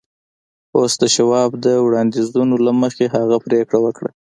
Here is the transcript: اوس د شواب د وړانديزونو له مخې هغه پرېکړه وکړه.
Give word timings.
اوس 0.77 0.93
د 1.01 1.03
شواب 1.15 1.51
د 1.65 1.67
وړانديزونو 1.85 2.55
له 2.65 2.71
مخې 2.81 3.05
هغه 3.15 3.35
پرېکړه 3.45 3.79
وکړه. 3.85 4.09